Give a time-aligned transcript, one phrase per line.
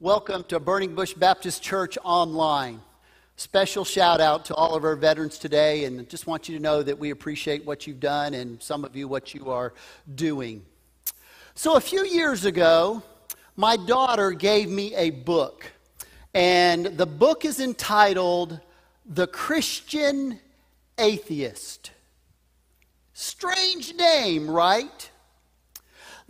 [0.00, 2.80] Welcome to Burning Bush Baptist Church Online.
[3.34, 6.84] Special shout out to all of our veterans today, and just want you to know
[6.84, 9.74] that we appreciate what you've done and some of you what you are
[10.14, 10.64] doing.
[11.56, 13.02] So, a few years ago,
[13.56, 15.66] my daughter gave me a book,
[16.32, 18.60] and the book is entitled
[19.04, 20.38] The Christian
[20.96, 21.90] Atheist.
[23.14, 25.10] Strange name, right?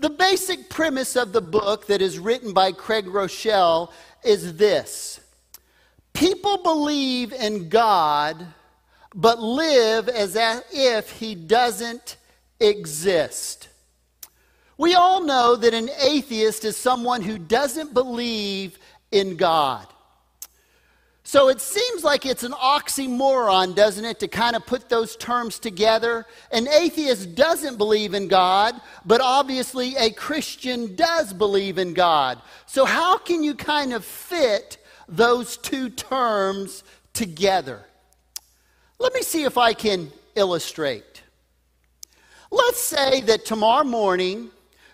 [0.00, 3.90] The basic premise of the book that is written by Craig Groeschel
[4.24, 5.20] is this
[6.12, 8.46] People believe in God,
[9.14, 10.36] but live as
[10.72, 12.16] if He doesn't
[12.60, 13.68] exist.
[14.76, 18.78] We all know that an atheist is someone who doesn't believe
[19.10, 19.86] in God.
[21.28, 25.58] So it seems like it's an oxymoron, doesn't it, to kind of put those terms
[25.58, 26.24] together?
[26.50, 32.40] An atheist doesn't believe in God, but obviously a Christian does believe in God.
[32.64, 36.82] So, how can you kind of fit those two terms
[37.12, 37.84] together?
[38.98, 41.24] Let me see if I can illustrate.
[42.50, 44.48] Let's say that tomorrow morning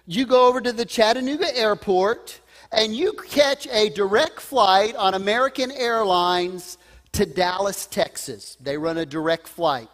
[0.05, 2.41] you go over to the Chattanooga airport
[2.75, 6.79] and you catch a direct flight on American Airlines
[7.13, 8.57] to Dallas, Texas.
[8.61, 9.89] They run a direct flight.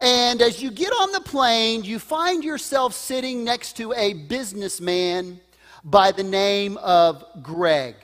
[0.00, 5.40] And as you get on the plane, you find yourself sitting next to a businessman
[5.84, 7.94] by the name of Greg.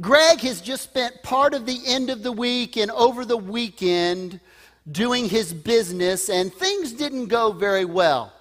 [0.00, 4.40] Greg has just spent part of the end of the week and over the weekend
[4.90, 8.33] doing his business, and things didn't go very well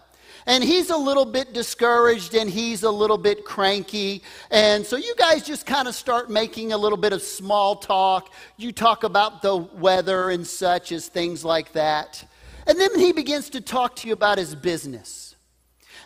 [0.45, 4.23] and he's a little bit discouraged and he's a little bit cranky.
[4.51, 8.31] And so you guys just kind of start making a little bit of small talk.
[8.57, 12.23] You talk about the weather and such as things like that.
[12.67, 15.22] And then he begins to talk to you about his business.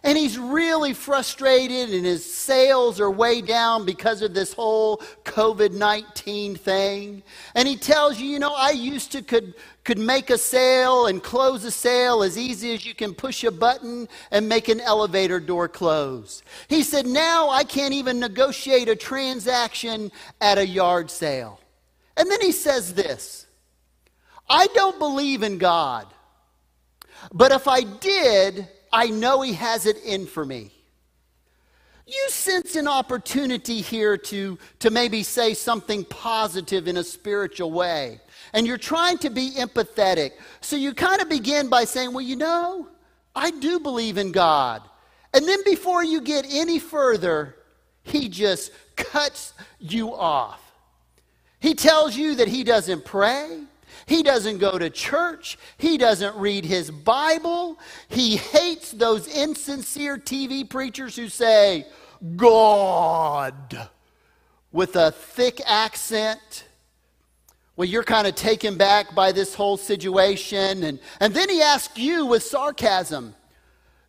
[0.08, 5.74] And he's really frustrated, and his sales are way down because of this whole COVID
[5.74, 7.24] 19 thing.
[7.56, 11.22] And he tells you, you know, I used to could, could make a sale and
[11.22, 15.42] close a sale as easy as you can push a button and make an elevator
[15.42, 16.42] door close.
[16.70, 21.60] He said, now I can't even negotiate a transaction at a yard sale.
[22.16, 23.46] And then he says this
[24.50, 26.08] I don't believe in God,
[27.34, 30.72] but if I did, I know He has it in for me.
[32.08, 38.22] You sense an opportunity here to, to maybe say something positive in a spiritual way.
[38.54, 40.32] And you're trying to be empathetic.
[40.62, 42.88] So you kind of begin by saying, Well, you know,
[43.36, 44.84] I do believe in God.
[45.34, 47.58] And then before you get any further,
[48.04, 50.64] He just cuts you off.
[51.60, 53.64] He tells you that He doesn't pray.
[54.08, 55.60] He doesn't go to church.
[55.78, 57.78] He doesn't read his Bible.
[58.08, 61.86] He hates those insincere TV preachers who say,
[62.38, 63.90] God,
[64.72, 66.64] with a thick accent.
[67.76, 70.86] Well, you're kind of taken back by this whole situation.
[70.86, 73.36] And, and then he asks you with sarcasm,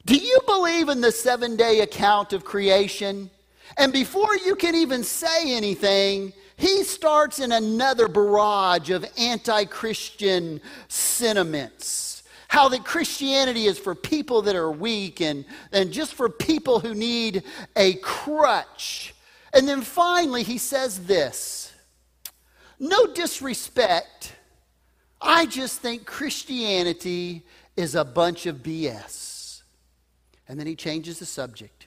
[0.06, 3.30] Do you believe in the seven day account of creation?
[3.76, 10.60] And before you can even say anything, he starts in another barrage of anti Christian
[10.88, 12.24] sentiments.
[12.48, 16.94] How that Christianity is for people that are weak and, and just for people who
[16.94, 17.44] need
[17.76, 19.14] a crutch.
[19.54, 21.72] And then finally, he says this
[22.80, 24.34] No disrespect,
[25.20, 27.46] I just think Christianity
[27.76, 29.62] is a bunch of BS.
[30.48, 31.77] And then he changes the subject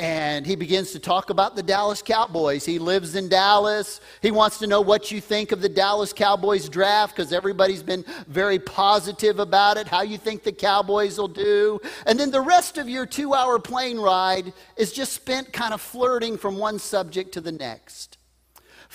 [0.00, 2.64] and he begins to talk about the Dallas Cowboys.
[2.64, 4.00] He lives in Dallas.
[4.22, 8.06] He wants to know what you think of the Dallas Cowboys draft because everybody's been
[8.26, 11.78] very positive about it, how you think the Cowboys will do.
[12.06, 15.82] And then the rest of your two hour plane ride is just spent kind of
[15.82, 18.16] flirting from one subject to the next.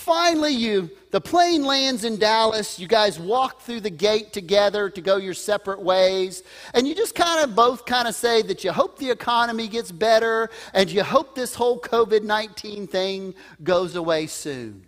[0.06, 2.78] Finally, you the plane lands in Dallas.
[2.78, 6.44] You guys walk through the gate together to go your separate ways.
[6.76, 9.92] And you just kind of both kind of say that you hope the economy gets
[9.92, 13.34] better and you hope this whole COVID 19 thing
[13.64, 14.86] goes away soon.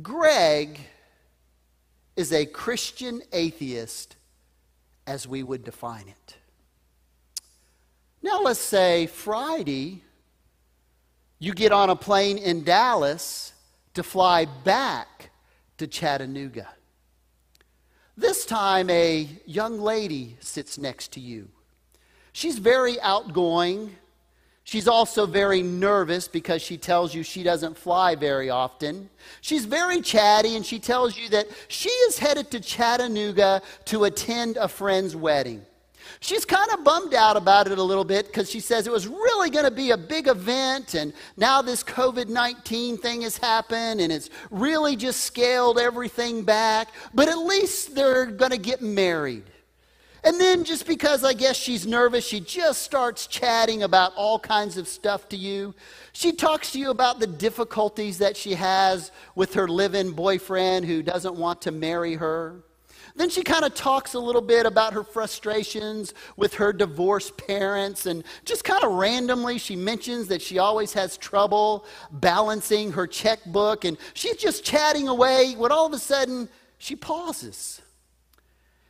[0.00, 0.80] Greg
[2.16, 4.16] is a Christian atheist
[5.06, 6.36] as we would define it.
[8.22, 10.03] Now, let's say Friday
[11.44, 13.52] you get on a plane in Dallas
[13.92, 15.30] to fly back
[15.76, 16.68] to Chattanooga.
[18.16, 21.48] This time, a young lady sits next to you.
[22.32, 23.94] She's very outgoing.
[24.62, 29.10] She's also very nervous because she tells you she doesn't fly very often.
[29.42, 34.56] She's very chatty and she tells you that she is headed to Chattanooga to attend
[34.56, 35.66] a friend's wedding.
[36.24, 39.06] She's kind of bummed out about it a little bit because she says it was
[39.06, 44.00] really going to be a big event, and now this COVID 19 thing has happened,
[44.00, 46.88] and it's really just scaled everything back.
[47.12, 49.42] But at least they're going to get married.
[50.24, 54.78] And then, just because I guess she's nervous, she just starts chatting about all kinds
[54.78, 55.74] of stuff to you.
[56.14, 60.86] She talks to you about the difficulties that she has with her live in boyfriend
[60.86, 62.63] who doesn't want to marry her.
[63.16, 68.06] Then she kind of talks a little bit about her frustrations with her divorced parents,
[68.06, 73.84] and just kind of randomly, she mentions that she always has trouble balancing her checkbook,
[73.84, 77.80] and she's just chatting away when all of a sudden she pauses.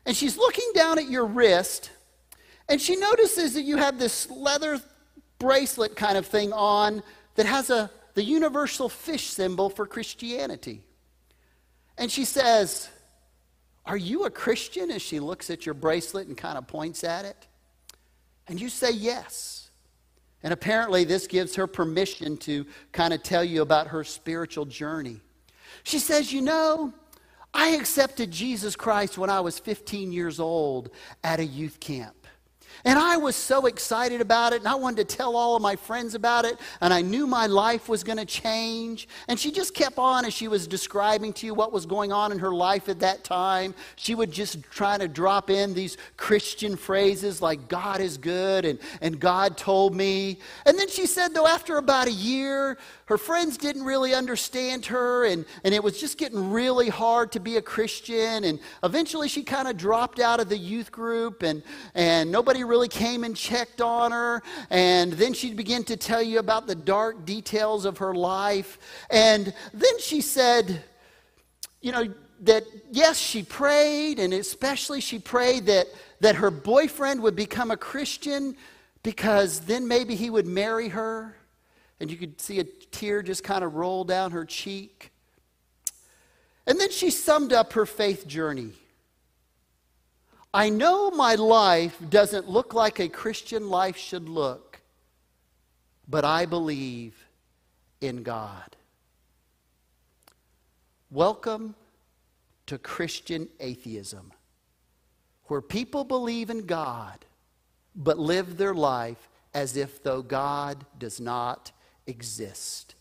[0.07, 1.91] And she's looking down at your wrist,
[2.67, 4.81] and she notices that you have this leather
[5.39, 7.03] bracelet kind of thing on
[7.35, 10.81] that has a, the universal fish symbol for Christianity.
[11.99, 12.89] And she says,
[13.87, 14.91] are you a Christian?
[14.91, 17.47] As she looks at your bracelet and kind of points at it.
[18.49, 19.71] And you say yes.
[20.43, 25.21] And apparently, this gives her permission to kind of tell you about her spiritual journey.
[25.83, 26.93] She says, You know,
[27.53, 30.91] I accepted Jesus Christ when I was 15 years old
[31.23, 32.24] at a youth camp.
[32.85, 35.75] And I was so excited about it, and I wanted to tell all of my
[35.75, 39.09] friends about it, and I knew my life was going to change.
[39.27, 42.31] And she just kept on as she was describing to you what was going on
[42.31, 43.75] in her life at that time.
[43.97, 48.79] She would just try to drop in these Christian phrases like, God is good, and,
[49.01, 50.39] and God told me.
[50.67, 55.27] And then she said, though, after about a year, her friends didn't really understand her,
[55.27, 58.45] and, and it was just getting really hard to be a Christian.
[58.45, 61.63] And eventually, she kind of dropped out of the youth group, and,
[61.95, 64.43] and nobody really came and checked on her.
[64.71, 68.79] And then she'd begin to tell you about the dark details of her life.
[69.11, 70.83] And then she said,
[71.83, 72.07] you know,
[72.41, 75.89] that yes, she prayed, and especially she prayed that,
[76.21, 78.57] that her boyfriend would become a Christian
[79.03, 81.37] because then maybe he would marry her
[82.05, 85.11] and you could see a tear just kind of roll down her cheek.
[86.67, 88.73] And then she summed up her faith journey.
[90.53, 94.83] I know my life doesn't look like a Christian life should look,
[96.07, 97.15] but I believe
[98.03, 98.77] in God.
[101.11, 101.75] Welcome
[102.67, 104.31] to Christian atheism,
[105.47, 107.25] where people believe in God
[107.97, 111.73] but live their life as if though God does not
[112.07, 112.95] exist.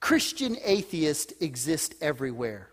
[0.00, 2.68] Christian atheists exist everywhere.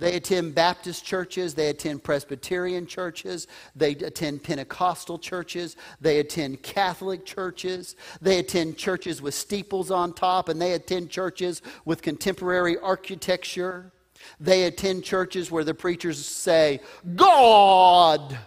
[0.00, 3.46] They attend Baptist churches, they attend Presbyterian churches,
[3.76, 10.48] they attend Pentecostal churches, they attend Catholic churches, they attend churches with steeples on top,
[10.48, 13.92] and they attend churches with contemporary architecture.
[14.40, 16.80] They attend churches where the preachers say,
[17.14, 18.38] God!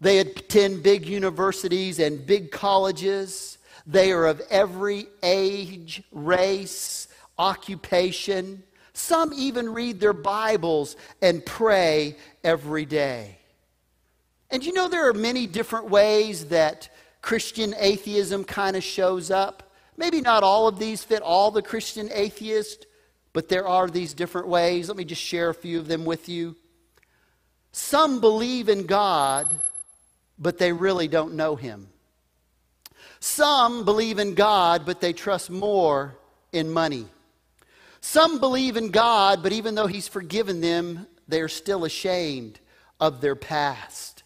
[0.00, 3.55] They attend big universities and big colleges.
[3.86, 8.62] They are of every age, race, occupation.
[8.92, 13.38] Some even read their Bibles and pray every day.
[14.50, 16.88] And you know, there are many different ways that
[17.22, 19.74] Christian atheism kind of shows up.
[19.96, 22.86] Maybe not all of these fit all the Christian atheists,
[23.32, 24.88] but there are these different ways.
[24.88, 26.56] Let me just share a few of them with you.
[27.72, 29.54] Some believe in God,
[30.38, 31.88] but they really don't know Him.
[33.20, 36.16] Some believe in God, but they trust more
[36.52, 37.06] in money.
[38.00, 42.60] Some believe in God, but even though He's forgiven them, they're still ashamed
[43.00, 44.22] of their past.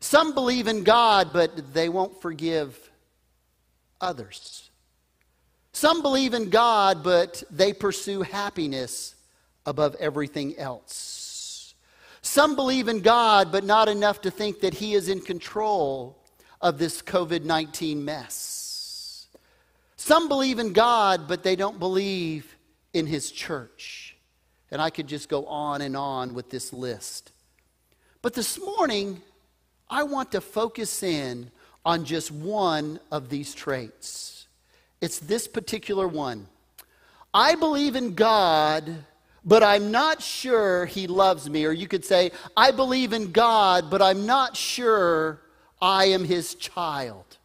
[0.00, 2.90] Some believe in God, but they won't forgive
[4.00, 4.70] others.
[5.72, 9.14] Some believe in God, but they pursue happiness
[9.66, 11.74] above everything else.
[12.22, 16.19] Some believe in God, but not enough to think that He is in control
[16.60, 19.26] of this COVID 19 mess.
[19.96, 22.56] Some believe in God, but they don't believe
[22.92, 24.16] in His church.
[24.70, 27.32] And I could just go on and on with this list.
[28.22, 29.20] But this morning,
[29.88, 31.50] I want to focus in
[31.84, 34.46] on just one of these traits.
[35.00, 36.46] It's this particular one.
[37.32, 39.04] I believe in God,
[39.44, 41.64] but I'm not sure He loves me.
[41.64, 45.40] Or you could say, I believe in God, but I'm not sure
[45.80, 47.38] I am his child.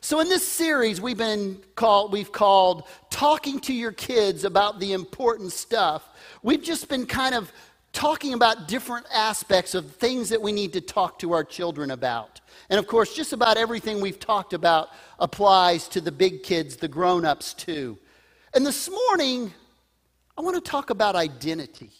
[0.00, 4.92] So in this series we've been called we've called talking to your kids about the
[4.92, 6.08] important stuff.
[6.42, 7.52] We've just been kind of
[7.92, 12.40] talking about different aspects of things that we need to talk to our children about.
[12.68, 16.88] And of course, just about everything we've talked about applies to the big kids, the
[16.88, 17.98] grown-ups too.
[18.54, 19.52] And this morning
[20.38, 21.90] I want to talk about identity.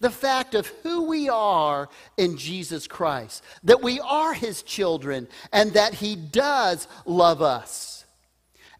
[0.00, 5.72] The fact of who we are in Jesus Christ, that we are his children, and
[5.74, 8.04] that he does love us.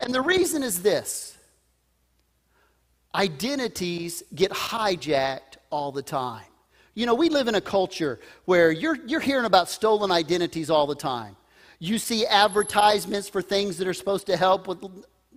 [0.00, 1.37] And the reason is this
[3.15, 6.45] identities get hijacked all the time.
[6.95, 10.87] You know, we live in a culture where you're, you're hearing about stolen identities all
[10.87, 11.37] the time.
[11.79, 14.83] You see advertisements for things that are supposed to help with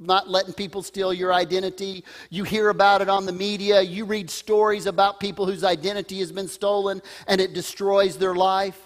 [0.06, 2.04] not letting people steal your identity.
[2.30, 3.82] You hear about it on the media.
[3.82, 8.80] You read stories about people whose identity has been stolen and it destroys their life.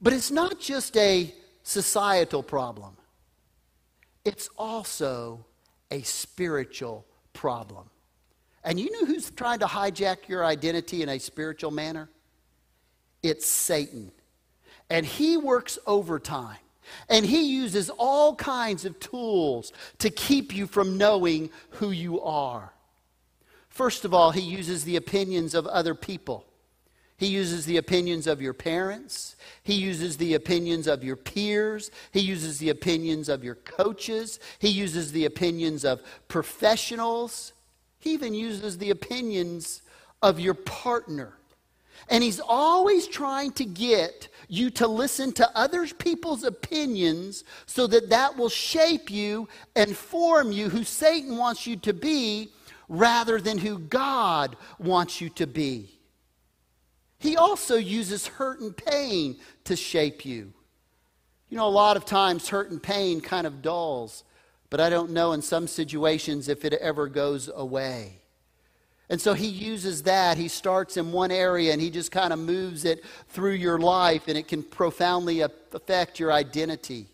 [0.00, 1.32] But it's not just a
[1.62, 2.96] societal problem,
[4.24, 5.44] it's also
[5.90, 7.88] a spiritual problem.
[8.64, 12.08] And you know who's trying to hijack your identity in a spiritual manner?
[13.22, 14.12] It's Satan.
[14.88, 16.58] And he works overtime.
[17.08, 22.72] And he uses all kinds of tools to keep you from knowing who you are.
[23.68, 26.44] First of all, he uses the opinions of other people.
[27.16, 29.36] He uses the opinions of your parents.
[29.62, 31.90] He uses the opinions of your peers.
[32.10, 34.40] He uses the opinions of your coaches.
[34.58, 37.52] He uses the opinions of professionals.
[38.00, 39.82] He even uses the opinions
[40.20, 41.34] of your partner.
[42.08, 48.10] And he's always trying to get you to listen to other people's opinions so that
[48.10, 52.52] that will shape you and form you who Satan wants you to be
[52.88, 55.98] rather than who God wants you to be.
[57.18, 60.52] He also uses hurt and pain to shape you.
[61.48, 64.24] You know, a lot of times hurt and pain kind of dulls,
[64.70, 68.21] but I don't know in some situations if it ever goes away.
[69.12, 70.38] And so he uses that.
[70.38, 74.26] He starts in one area and he just kind of moves it through your life,
[74.26, 77.08] and it can profoundly affect your identity.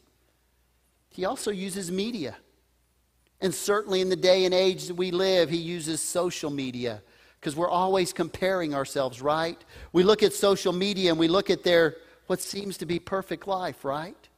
[1.11, 2.37] He also uses media.
[3.41, 7.03] And certainly in the day and age that we live, he uses social media
[7.41, 9.59] because we're always comparing ourselves, right?
[9.93, 11.97] We look at social media and we look at their
[12.29, 14.29] what seems to be perfect life, right?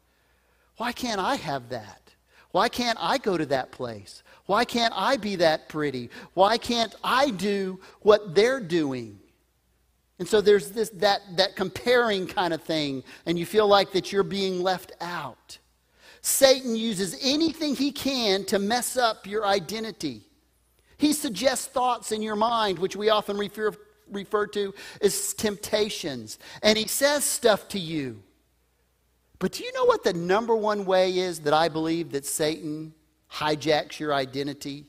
[0.79, 2.15] Why can't I have that?
[2.53, 4.23] Why can't I go to that place?
[4.51, 6.11] Why can't I be that pretty?
[6.35, 9.21] Why can't I do what they're doing?
[10.19, 14.11] And so there's this that that comparing kind of thing and you feel like that
[14.11, 15.59] you're being left out.
[16.21, 20.23] Satan uses anything he can to mess up your identity.
[20.99, 23.71] He suggests thoughts in your mind which we often refer
[24.11, 28.21] refer to as temptations and he says stuff to you.
[29.39, 32.95] But do you know what the number one way is that I believe that Satan
[33.33, 34.87] hijacks your identity.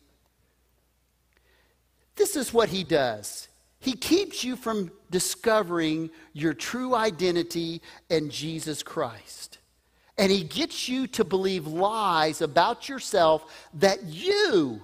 [2.15, 3.47] This is what he does.
[3.79, 9.57] He keeps you from discovering your true identity in Jesus Christ.
[10.17, 14.81] And he gets you to believe lies about yourself that you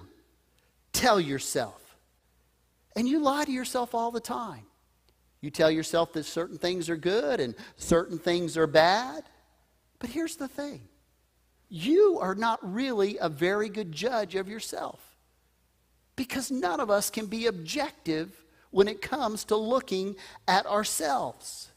[0.92, 1.96] tell yourself.
[2.96, 4.64] And you lie to yourself all the time.
[5.40, 9.22] You tell yourself that certain things are good and certain things are bad.
[10.00, 10.80] But here's the thing
[11.68, 15.16] you are not really a very good judge of yourself.
[16.16, 21.68] Because none of us can be objective when it comes to looking at ourselves.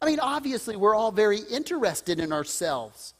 [0.00, 3.14] I mean, obviously, we're all very interested in ourselves,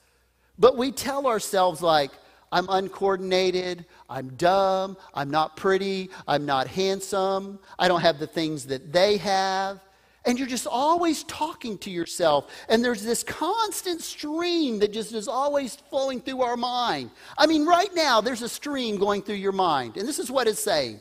[0.59, 2.11] but we tell ourselves, like,
[2.51, 8.67] I'm uncoordinated, I'm dumb, I'm not pretty, I'm not handsome, I don't have the things
[8.67, 9.81] that they have.
[10.29, 12.53] And you're just always talking to yourself.
[12.69, 17.11] And there's this constant stream that just is always flowing through our mind.
[17.39, 19.97] I mean, right now, there's a stream going through your mind.
[19.97, 21.01] And this is what it's saying.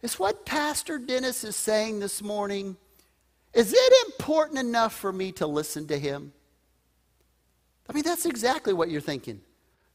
[0.00, 2.74] It's what Pastor Dennis is saying this morning.
[3.52, 6.32] Is it important enough for me to listen to him?
[7.86, 9.42] I mean, that's exactly what you're thinking.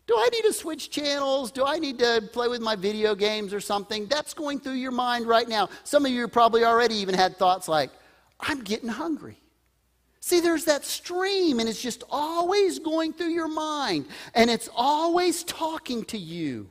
[0.06, 1.52] Do I need to switch channels?
[1.52, 4.06] Do I need to play with my video games or something?
[4.08, 5.70] That's going through your mind right now.
[5.84, 7.90] Some of you probably already even had thoughts like,
[8.40, 9.38] I'm getting hungry.
[10.20, 15.44] See, there's that stream, and it's just always going through your mind, and it's always
[15.44, 16.70] talking to you.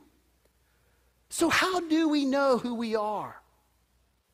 [1.29, 3.39] So, how do we know who we are?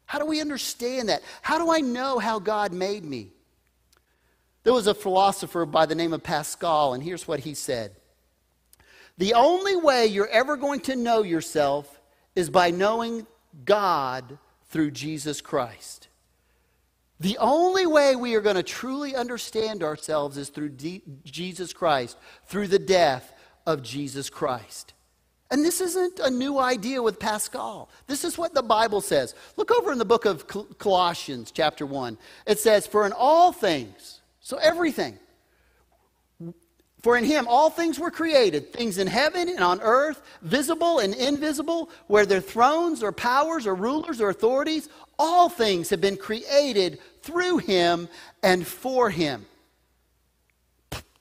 [0.06, 1.22] How do we understand that?
[1.42, 3.32] How do I know how God made me?
[4.64, 7.99] There was a philosopher by the name of Pascal, and here's what he said
[9.20, 12.00] the only way you're ever going to know yourself
[12.36, 13.28] is by knowing
[13.66, 16.08] God through Jesus Christ.
[17.20, 22.18] The only way we are going to truly understand ourselves is through D- Jesus Christ,
[22.46, 23.34] through the death
[23.66, 24.94] of Jesus Christ.
[25.52, 27.90] And this isn't a new idea with Pascal.
[28.08, 29.36] This is what the Bible says.
[29.58, 30.48] Look over in the book of
[30.78, 32.18] Colossians, chapter 1.
[32.48, 35.20] It says, For in all things, so everything,
[37.02, 41.14] For in him all things were created, things in heaven and on earth, visible and
[41.14, 47.60] invisible, whether thrones or powers or rulers or authorities, all things have been created through
[47.60, 48.10] him
[48.44, 49.46] and for him.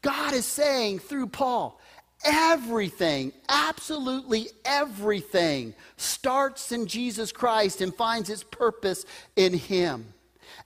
[0.03, 1.81] God is saying through Paul,
[2.25, 9.05] everything, absolutely everything, starts in Jesus Christ and finds its purpose
[9.37, 10.13] in him.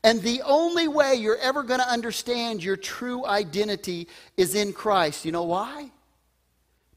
[0.05, 5.25] And the only way you're ever going to understand your true identity is in Christ.
[5.25, 5.91] You know why?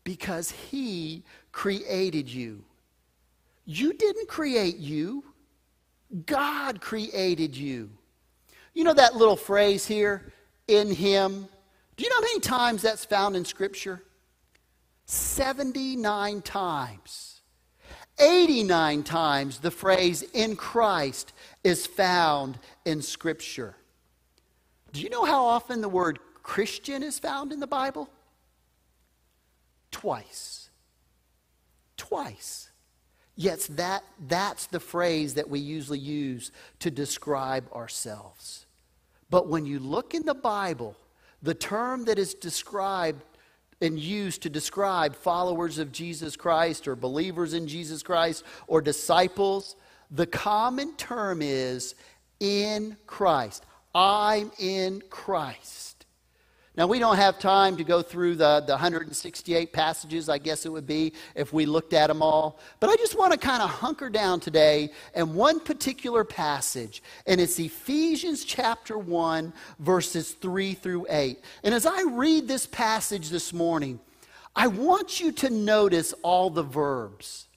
[0.03, 2.63] Because He created you.
[3.65, 5.23] You didn't create you,
[6.25, 7.89] God created you.
[8.73, 10.33] You know that little phrase here,
[10.67, 11.47] in Him?
[11.95, 14.03] Do you know how many times that's found in Scripture?
[15.05, 17.34] 79 times.
[18.19, 23.75] 89 times the phrase in Christ is found in Scripture.
[24.93, 28.09] Do you know how often the word Christian is found in the Bible?
[29.91, 30.69] Twice.
[31.97, 32.69] Twice.
[33.35, 38.65] Yes, that, that's the phrase that we usually use to describe ourselves.
[39.29, 40.95] But when you look in the Bible,
[41.41, 43.21] the term that is described
[43.93, 49.75] used to describe followers of Jesus Christ or believers in Jesus Christ or disciples
[50.11, 51.95] the common term is
[52.39, 53.65] in Christ.
[53.93, 55.94] I'm in Christ.
[56.77, 60.69] Now, we don't have time to go through the, the 168 passages, I guess it
[60.69, 62.59] would be, if we looked at them all.
[62.81, 67.39] But I just want to kind of hunker down today in one particular passage, and
[67.39, 71.39] it's Ephesians chapter 1, verses 3 through 8.
[71.63, 74.01] And as I read this passage this morning,
[74.53, 77.47] I want you to notice all the verbs,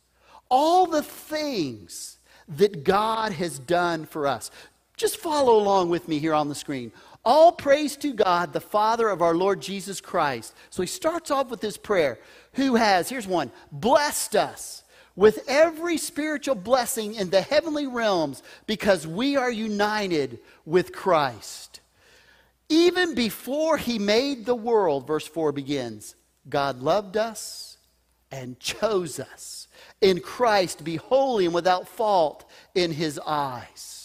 [0.49, 4.51] all the things that God has done for us.
[4.97, 6.91] Just follow along with me here on the screen.
[7.25, 10.55] All praise to God, the Father of our Lord Jesus Christ.
[10.71, 12.19] So he starts off with this prayer
[12.55, 14.83] who has, here's one, blessed us
[15.15, 21.81] with every spiritual blessing in the heavenly realms because we are united with Christ.
[22.69, 26.15] Even before he made the world, verse 4 begins,
[26.49, 27.79] God loved us
[28.31, 29.69] and chose us
[30.01, 33.98] in Christ to be holy and without fault in his eyes.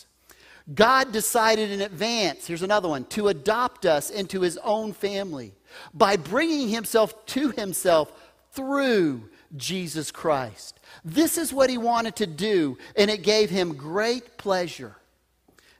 [0.73, 5.53] God decided in advance, here's another one, to adopt us into his own family
[5.93, 8.11] by bringing himself to himself
[8.51, 10.79] through Jesus Christ.
[11.03, 14.95] This is what he wanted to do, and it gave him great pleasure.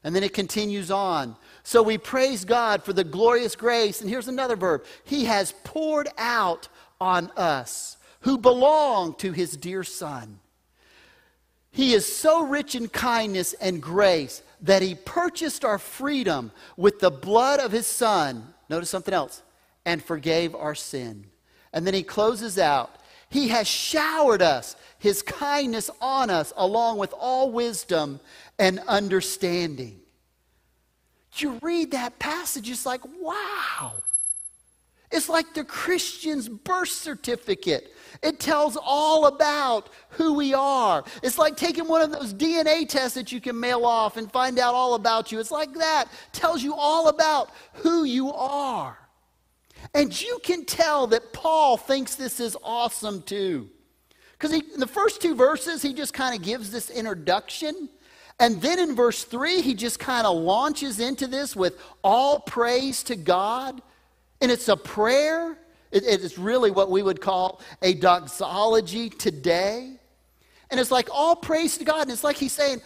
[0.04, 1.38] And then it continues on.
[1.64, 4.02] So we praise God for the glorious grace.
[4.02, 6.68] And here's another verb He has poured out
[7.00, 10.40] on us who belong to his dear Son.
[11.72, 17.12] He is so rich in kindness and grace that he purchased our freedom with the
[17.12, 18.54] blood of his Son.
[18.70, 19.44] Notice something else
[19.86, 21.26] and forgave our sin.
[21.74, 22.96] And then he closes out
[23.30, 28.20] He has showered us, his kindness on us, along with all wisdom
[28.60, 30.00] and understanding.
[31.38, 33.94] You read that passage, it's like, wow.
[35.12, 37.93] It's like the Christian's birth certificate.
[38.22, 41.04] It tells all about who we are.
[41.24, 44.60] It's like taking one of those DNA tests that you can mail off and find
[44.60, 45.40] out all about you.
[45.40, 46.08] It's like that.
[46.32, 48.98] Tells you all about who you are.
[49.94, 53.70] And you can tell that Paul thinks this is awesome too.
[54.34, 57.90] Because in the first two verses, he just kind of gives this introduction.
[58.40, 63.04] And then in verse 3, he just kind of launches into this with all praise
[63.04, 63.82] to God.
[64.42, 65.58] And it's a prayer.
[65.94, 69.92] It, it is really what we would call a doxology today.
[70.70, 72.02] And it's like all praise to God.
[72.02, 72.82] And it's like he's saying,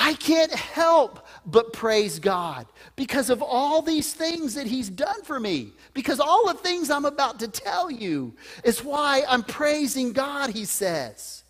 [0.00, 5.40] I can't help but praise God because of all these things that He's done for
[5.40, 5.72] me.
[5.92, 10.66] Because all the things I'm about to tell you is why I'm praising God, He
[10.66, 11.42] says.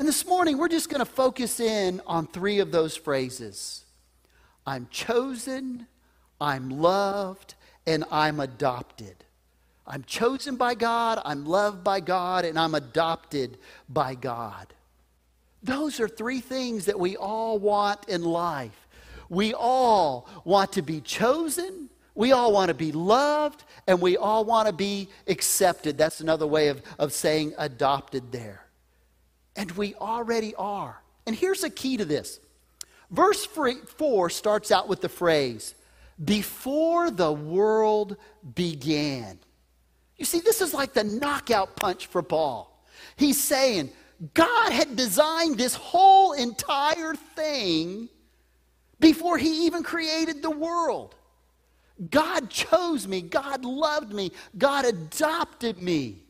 [0.00, 3.84] And this morning, we're just going to focus in on three of those phrases
[4.66, 5.86] I'm chosen,
[6.40, 7.54] I'm loved,
[7.86, 9.24] and I'm adopted.
[9.86, 14.72] I'm chosen by God, I'm loved by God, and I'm adopted by God.
[15.62, 18.86] Those are three things that we all want in life.
[19.28, 24.44] We all want to be chosen, we all want to be loved, and we all
[24.44, 25.98] want to be accepted.
[25.98, 28.64] That's another way of, of saying adopted there.
[29.56, 31.02] And we already are.
[31.26, 32.40] And here's a key to this.
[33.10, 35.74] Verse 4 starts out with the phrase,
[36.22, 38.16] before the world
[38.54, 39.38] began.
[40.16, 42.84] You see, this is like the knockout punch for Paul.
[43.16, 43.90] He's saying,
[44.32, 48.08] God had designed this whole entire thing
[49.00, 51.14] before he even created the world.
[52.10, 53.22] God chose me.
[53.22, 54.32] God loved me.
[54.56, 56.22] God adopted me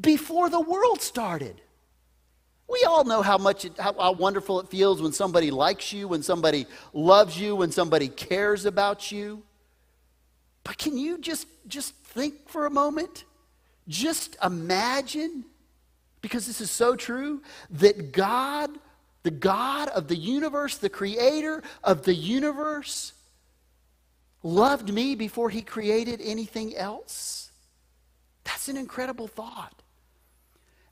[0.00, 1.60] before the world started.
[2.68, 6.08] We all know how much it, how, how, wonderful it feels when somebody likes you,
[6.08, 9.42] when somebody loves you, when somebody cares about you.
[10.64, 13.24] But can you just just think for a moment?
[13.86, 15.44] Just imagine
[16.22, 18.70] because this is so true that God,
[19.22, 23.12] the God of the universe, the creator of the universe
[24.42, 27.50] loved me before he created anything else.
[28.44, 29.82] That's an incredible thought.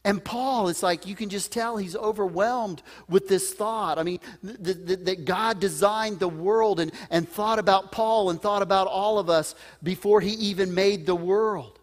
[0.04, 3.98] And Paul, it's like you can just tell he's overwhelmed with this thought.
[3.98, 8.86] I mean, that God designed the world and, and thought about Paul and thought about
[8.86, 11.78] all of us before he even made the world.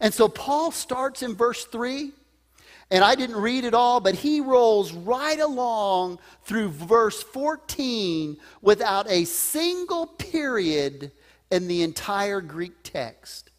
[0.00, 2.10] And so Paul starts in verse 3,
[2.90, 9.08] and I didn't read it all, but he rolls right along through verse 14 without
[9.08, 11.12] a single period
[11.52, 13.50] in the entire Greek text.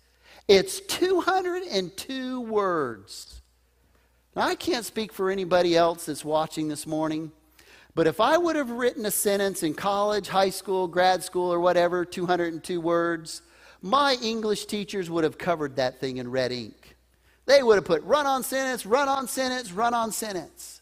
[0.50, 3.41] It's 202 words.
[4.36, 7.34] Now, I can't speak for anybody else that's watching this morning,
[7.96, 11.60] but if I would have written a sentence in college, high school, grad school, or
[11.60, 13.42] whatever, 202 words,
[13.82, 16.96] my English teachers would have covered that thing in red ink.
[17.46, 20.82] They would have put run on sentence, run on sentence, run on sentence.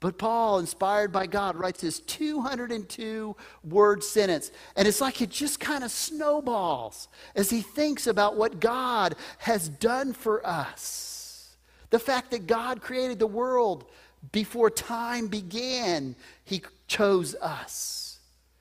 [0.00, 4.50] But Paul, inspired by God, writes this 202 word sentence.
[4.76, 9.68] And it's like it just kind of snowballs as he thinks about what God has
[9.68, 11.17] done for us.
[11.90, 13.86] The fact that God created the world
[14.32, 18.18] before time began, He chose us.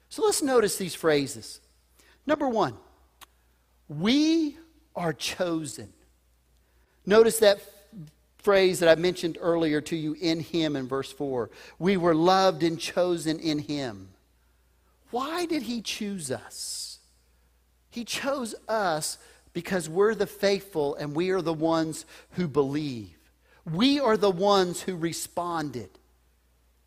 [0.09, 1.59] So let's notice these phrases.
[2.25, 2.73] Number one,
[3.87, 4.57] we
[4.95, 5.93] are chosen.
[7.05, 7.61] Notice that
[8.37, 11.49] phrase that I mentioned earlier to you in Him in verse 4.
[11.79, 14.09] We were loved and chosen in Him.
[15.11, 16.99] Why did He choose us?
[17.89, 19.17] He chose us
[19.53, 23.16] because we're the faithful and we are the ones who believe.
[23.71, 25.89] We are the ones who responded.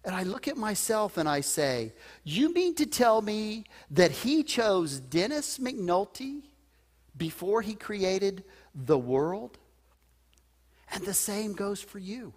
[0.05, 1.93] And I look at myself and I say,
[2.25, 6.43] You mean to tell me that he chose Dennis McNulty
[7.17, 9.59] before he created the world?
[10.93, 12.33] And the same goes for you.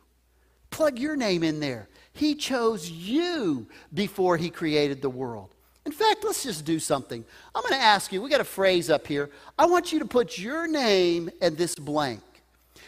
[0.72, 1.88] Plug your name in there.
[2.12, 5.56] He chose you before he created the world.
[5.86, 7.24] In fact, let's just do something.
[7.54, 9.30] I'm going to ask you, we got a phrase up here.
[9.58, 12.22] I want you to put your name in this blank.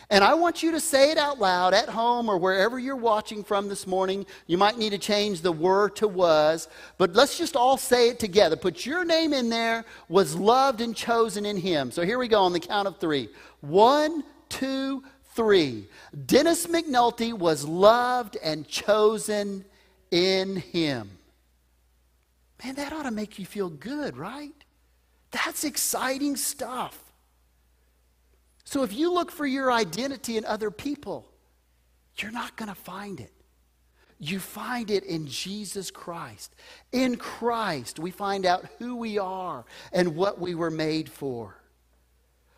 [0.10, 3.44] And I want you to say it out loud at home or wherever you're watching
[3.44, 4.26] from this morning.
[4.46, 8.20] You might need to change the were to was, but let's just all say it
[8.20, 8.56] together.
[8.56, 11.92] Put your name in there, was loved and chosen in him.
[11.92, 13.30] So here we go on the count of three.
[13.62, 15.88] One, two, three.
[16.26, 19.66] Dennis McNulty was loved and chosen
[20.12, 21.10] in him.
[22.64, 24.54] Man, that ought to make you feel good, right?
[25.32, 27.05] That's exciting stuff.
[28.66, 31.32] So if you look for your identity in other people,
[32.18, 33.32] you're not going to find it.
[34.20, 36.56] You find it in Jesus Christ.
[36.92, 41.56] In Christ, we find out who we are and what we were made for.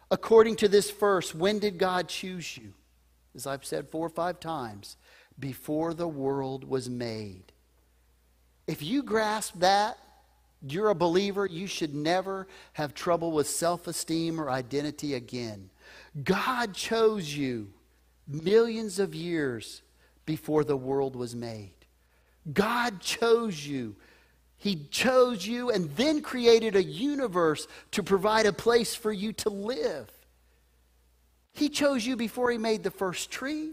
[0.10, 2.74] According to this verse, when did God choose you?
[3.36, 4.98] As I've said four or five times,
[5.40, 7.52] before the world was made.
[8.68, 9.98] If you grasp that,
[10.62, 15.70] you're a believer, you should never have trouble with self esteem or identity again.
[16.24, 17.74] God chose you
[18.28, 19.82] millions of years
[20.26, 21.74] before the world was made.
[22.52, 23.96] God chose you.
[24.58, 29.50] He chose you and then created a universe to provide a place for you to
[29.50, 30.12] live.
[31.54, 33.72] He chose you before He made the first tree,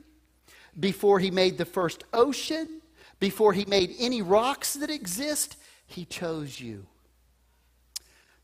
[0.78, 2.80] before He made the first ocean,
[3.18, 5.56] before He made any rocks that exist.
[5.86, 6.86] He chose you.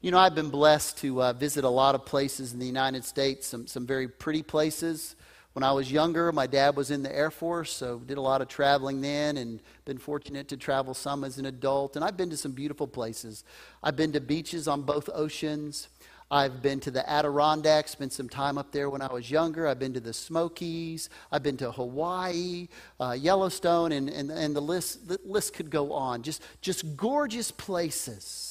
[0.03, 3.05] You know, I've been blessed to uh, visit a lot of places in the United
[3.05, 5.15] States, some, some very pretty places.
[5.53, 8.41] When I was younger, my dad was in the Air Force, so did a lot
[8.41, 11.97] of traveling then and been fortunate to travel some as an adult.
[11.97, 13.45] And I've been to some beautiful places.
[13.83, 15.89] I've been to beaches on both oceans.
[16.31, 19.69] I've been to the Adirondacks, spent some time up there when I was younger.
[19.69, 21.11] I've been to the Smokies.
[21.31, 25.93] I've been to Hawaii, uh, Yellowstone, and, and, and the, list, the list could go
[25.93, 26.23] on.
[26.23, 28.50] Just, just gorgeous places.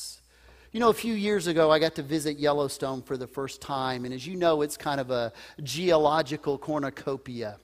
[0.72, 4.06] You know, a few years ago, I got to visit Yellowstone for the first time,
[4.06, 7.58] and as you know, it's kind of a geological cornucopia.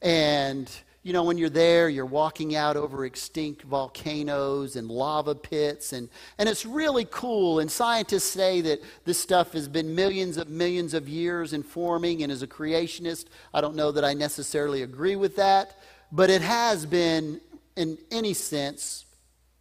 [0.00, 0.70] And,
[1.02, 6.08] you know, when you're there, you're walking out over extinct volcanoes and lava pits, and,
[6.38, 7.58] and it's really cool.
[7.58, 12.22] And scientists say that this stuff has been millions of millions of years in forming,
[12.22, 15.80] and as a creationist, I don't know that I necessarily agree with that,
[16.12, 17.40] but it has been,
[17.74, 19.04] in any sense,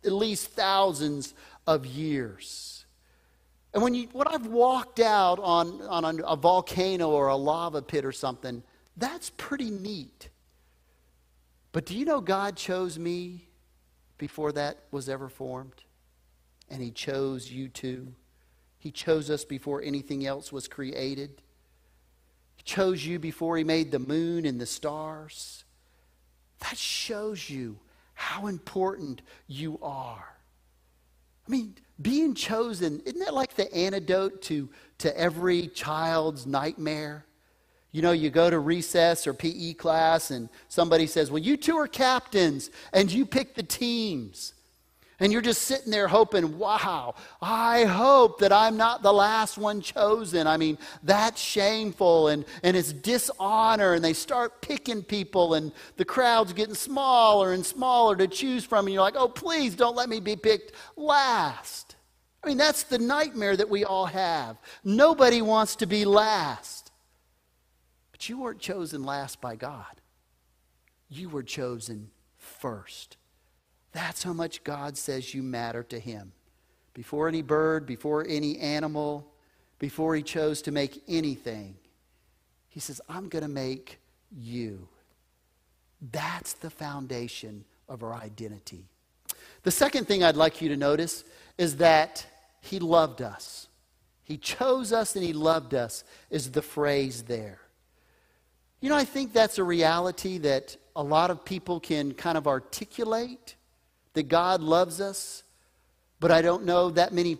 [0.05, 1.33] at least thousands
[1.65, 2.73] of years.
[3.75, 8.05] And when, you, when I've walked out on, on a volcano or a lava pit
[8.05, 8.63] or something,
[8.95, 10.29] that's pretty neat.
[11.73, 13.49] But do you know God chose me
[14.17, 15.83] before that was ever formed?
[16.69, 18.13] And He chose you too.
[18.79, 21.41] He chose us before anything else was created.
[22.55, 25.65] He chose you before He made the moon and the stars.
[26.59, 27.79] That shows you
[28.13, 30.34] how important you are.
[31.47, 37.25] I mean, being chosen, isn't that like the antidote to, to every child's nightmare?
[37.91, 41.77] You know, you go to recess or PE class and somebody says, Well, you two
[41.77, 44.54] are captains and you pick the teams.
[45.19, 49.79] And you're just sitting there hoping, wow, I hope that I'm not the last one
[49.79, 50.45] chosen.
[50.45, 53.93] I mean, that's shameful and, and it's dishonor.
[53.93, 58.87] And they start picking people, and the crowd's getting smaller and smaller to choose from.
[58.87, 61.95] And you're like, oh, please don't let me be picked last.
[62.43, 64.57] I mean, that's the nightmare that we all have.
[64.83, 66.91] Nobody wants to be last.
[68.11, 70.01] But you weren't chosen last by God,
[71.09, 73.17] you were chosen first.
[73.95, 76.33] That's how much God says you matter to Him.
[76.93, 79.25] Before any bird, before any animal,
[79.79, 81.77] before He chose to make anything,
[82.67, 84.01] He says, I'm going to make
[84.35, 84.89] you.
[86.11, 88.83] That's the foundation of our identity.
[89.63, 91.23] The second thing I'd like you to notice
[91.57, 92.25] is that
[92.59, 93.69] He loved us.
[94.25, 97.59] He chose us and He loved us, is the phrase there.
[98.81, 102.45] You know, I think that's a reality that a lot of people can kind of
[102.45, 103.55] articulate
[104.15, 105.43] that God loves us,
[106.19, 107.37] but I don't know that many,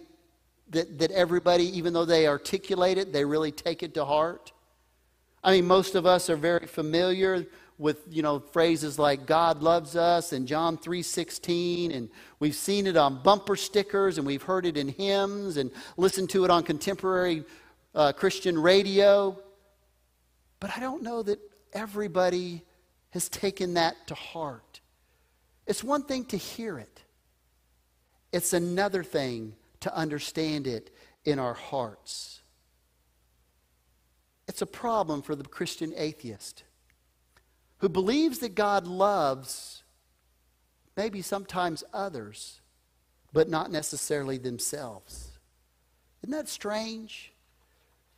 [0.69, 4.51] that, that everybody, even though they articulate it, they really take it to heart.
[5.43, 7.45] I mean, most of us are very familiar
[7.77, 12.09] with, you know, phrases like God loves us and John 3.16, and
[12.39, 16.45] we've seen it on bumper stickers, and we've heard it in hymns, and listened to
[16.45, 17.43] it on contemporary
[17.93, 19.37] uh, Christian radio.
[20.59, 21.39] But I don't know that
[21.73, 22.63] everybody
[23.11, 24.81] has taken that to heart.
[25.67, 27.01] It's one thing to hear it,
[28.31, 30.91] it's another thing to understand it
[31.23, 32.41] in our hearts.
[34.47, 36.63] It's a problem for the Christian atheist
[37.79, 39.83] who believes that God loves
[40.95, 42.61] maybe sometimes others,
[43.33, 45.31] but not necessarily themselves.
[46.21, 47.33] Isn't that strange?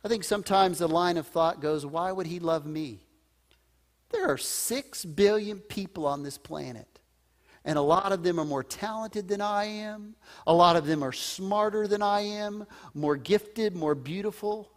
[0.04, 3.00] I think sometimes the line of thought goes, why would he love me?
[4.10, 6.97] There are six billion people on this planet
[7.68, 10.16] and a lot of them are more talented than I am.
[10.46, 14.70] A lot of them are smarter than I am, more gifted, more beautiful.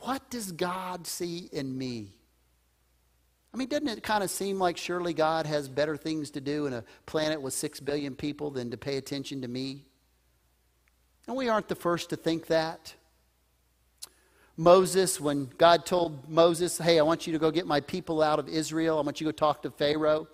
[0.00, 2.16] What does God see in me?
[3.54, 6.66] I mean, doesn't it kind of seem like surely God has better things to do
[6.66, 9.84] in a planet with six billion people than to pay attention to me?
[11.28, 12.94] And we aren't the first to think that.
[14.56, 18.40] Moses, when God told Moses, Hey, I want you to go get my people out
[18.40, 20.26] of Israel, I want you to go talk to Pharaoh.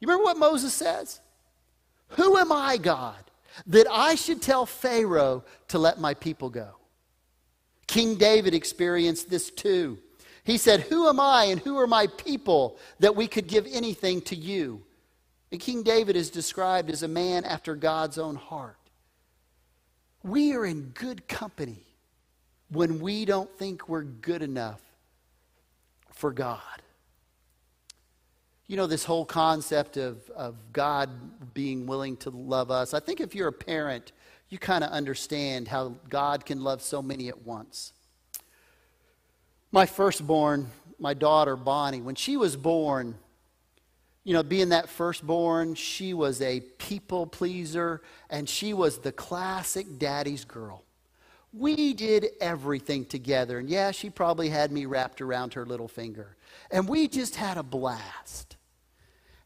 [0.00, 1.20] You remember what Moses says?
[2.10, 3.22] Who am I, God,
[3.66, 6.70] that I should tell Pharaoh to let my people go?
[7.86, 9.98] King David experienced this too.
[10.44, 14.20] He said, Who am I and who are my people that we could give anything
[14.22, 14.82] to you?
[15.50, 18.76] And King David is described as a man after God's own heart.
[20.22, 21.86] We are in good company
[22.70, 24.80] when we don't think we're good enough
[26.12, 26.60] for God.
[28.68, 31.10] You know, this whole concept of, of God
[31.54, 32.94] being willing to love us.
[32.94, 34.12] I think if you're a parent,
[34.48, 37.92] you kind of understand how God can love so many at once.
[39.72, 43.16] My firstborn, my daughter Bonnie, when she was born,
[44.24, 49.98] you know, being that firstborn, she was a people pleaser and she was the classic
[49.98, 50.82] daddy's girl.
[51.52, 53.58] We did everything together.
[53.58, 56.36] And yeah, she probably had me wrapped around her little finger.
[56.70, 58.55] And we just had a blast.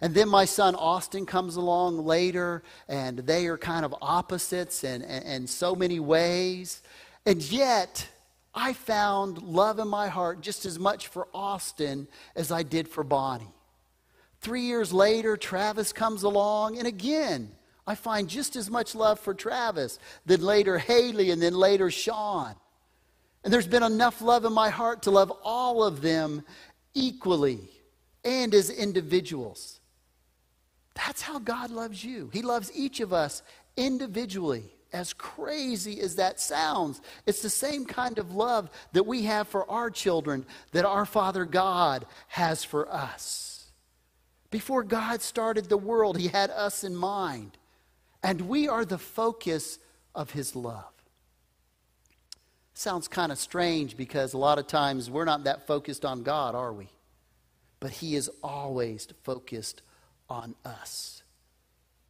[0.01, 5.03] And then my son Austin comes along later, and they are kind of opposites in,
[5.03, 6.83] in, in, so many ways.
[7.27, 8.09] And yet,
[8.55, 13.05] I found love in my heart just as much for Austin as I did for
[13.05, 13.53] Bonnie.
[14.41, 17.51] Three years later, Travis comes along, and again,
[17.87, 22.55] I find just as much love for Travis, then later Haley, and then later Sean.
[23.45, 26.45] And there's been enough love in my heart to love all of them
[26.95, 27.69] equally
[28.25, 29.80] and as individuals.
[30.95, 32.31] That's how God loves you.
[32.33, 33.43] He loves each of us
[33.77, 34.65] individually.
[34.93, 39.71] As crazy as that sounds, it's the same kind of love that we have for
[39.71, 43.71] our children that our Father God has for us.
[44.51, 47.57] Before God started the world, He had us in mind,
[48.21, 49.79] and we are the focus
[50.13, 50.93] of His love.
[52.75, 56.57] Sounds kind of strange because a lot of times we're not that focused on God,
[56.57, 56.89] are we?
[57.79, 59.83] But He is always focused
[60.31, 61.23] on us.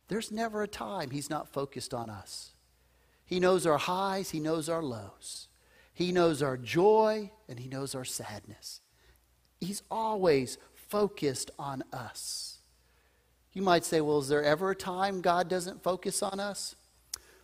[0.09, 2.51] There's never a time He's not focused on us.
[3.25, 5.49] He knows our highs, He knows our lows.
[5.95, 8.81] He knows our joy, and He knows our sadness.
[9.61, 12.59] He's always focused on us.
[13.53, 16.77] You might say, well, is there ever a time God doesn't focus on us?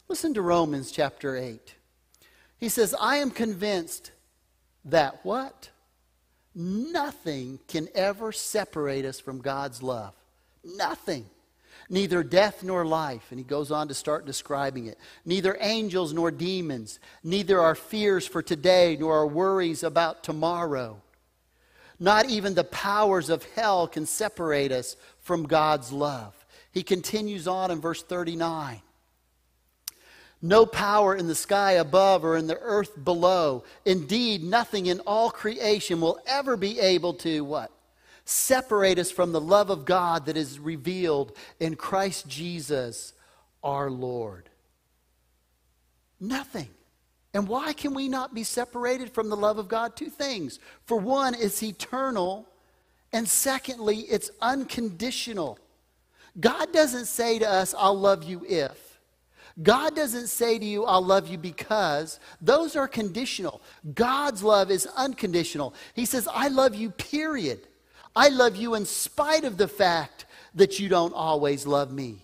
[0.09, 1.75] Listen to Romans chapter 8.
[2.59, 4.13] He says, I am convinced
[4.85, 5.71] that what?
[6.55, 10.15] Nothing can ever separate us from God's love.
[10.75, 11.27] Nothing.
[11.89, 13.27] Neither death nor life.
[13.31, 14.99] And he goes on to start describing it.
[15.25, 16.99] Neither angels nor demons.
[17.23, 21.01] Neither our fears for today nor our worries about tomorrow.
[21.99, 26.35] Not even the powers of hell can separate us from God's love.
[26.73, 28.83] He continues on in verse 39.
[30.43, 33.65] No power in the sky above or in the earth below.
[33.87, 37.71] Indeed, nothing in all creation will ever be able to what?
[38.27, 43.13] Separate us from the love of God that is revealed in Christ Jesus
[43.63, 44.51] our Lord.
[46.19, 46.69] Nothing.
[47.33, 49.95] And why can we not be separated from the love of God?
[49.95, 50.59] Two things.
[50.87, 52.49] For one, it's eternal.
[53.13, 55.61] And secondly, it's unconditional.
[56.41, 58.99] God doesn't say to us, I'll love you if.
[59.63, 62.19] God doesn't say to you, I'll love you because.
[62.41, 63.63] Those are conditional.
[63.95, 65.75] God's love is unconditional.
[65.95, 67.69] He says, I love you, period.
[68.17, 70.25] I love you in spite of the fact
[70.55, 72.23] that you don't always love me.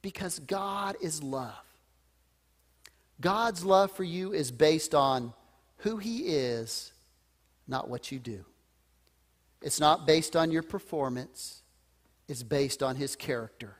[0.00, 1.52] Because God is love.
[3.20, 5.34] God's love for you is based on
[5.78, 6.92] who He is,
[7.68, 8.44] not what you do.
[9.60, 11.62] It's not based on your performance,
[12.26, 13.76] it's based on His character.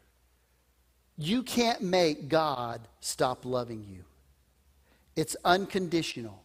[1.19, 4.05] You can't make God stop loving you.
[5.17, 6.43] It's unconditional,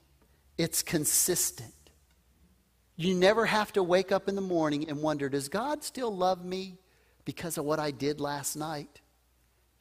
[0.58, 1.74] it's consistent.
[2.98, 6.44] You never have to wake up in the morning and wonder, does God still love
[6.44, 6.80] me
[7.26, 9.02] because of what I did last night?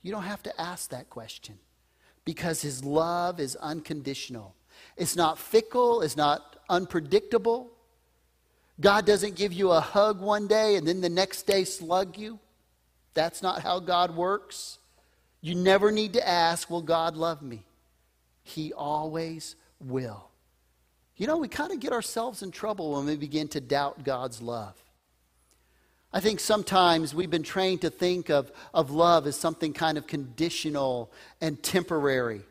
[0.02, 1.58] You don't have to ask that question
[2.26, 4.54] because his love is unconditional.
[4.98, 7.72] It's not fickle, it's not unpredictable.
[8.78, 12.38] God doesn't give you a hug one day and then the next day slug you.
[13.14, 14.78] That's not how God works.
[15.40, 17.64] You never need to ask, Will God love me?
[18.42, 20.28] He always will.
[21.16, 24.42] You know, we kind of get ourselves in trouble when we begin to doubt God's
[24.42, 24.74] love.
[26.12, 30.06] I think sometimes we've been trained to think of, of love as something kind of
[30.06, 32.42] conditional and temporary.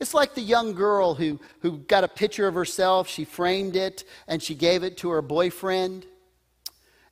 [0.00, 4.04] It's like the young girl who, who got a picture of herself, she framed it,
[4.26, 6.06] and she gave it to her boyfriend.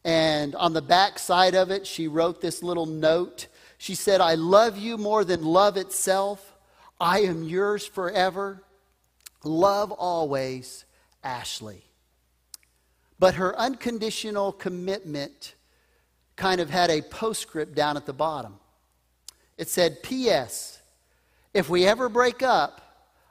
[0.04, 3.46] And on the back side of it, she wrote this little note.
[3.76, 6.54] She said, I love you more than love itself.
[7.00, 8.62] I am yours forever.
[9.44, 10.84] Love always,
[11.22, 11.84] Ashley.
[13.18, 15.54] But her unconditional commitment
[16.36, 18.60] kind of had a postscript down at the bottom.
[19.56, 20.80] It said, P.S.
[21.52, 22.80] If we ever break up,